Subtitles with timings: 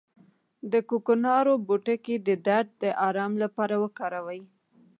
[0.71, 4.41] د کوکنارو پوټکی د درد د ارام لپاره وکاروئ